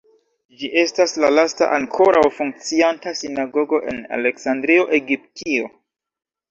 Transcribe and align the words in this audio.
Ĝi 0.61 0.69
estas 0.83 1.13
la 1.23 1.29
lasta 1.33 1.67
ankoraŭ 1.75 2.25
funkcianta 2.39 3.15
sinagogo 3.21 3.83
en 3.93 4.01
Aleksandrio, 4.19 4.93
Egiptio. 5.03 5.73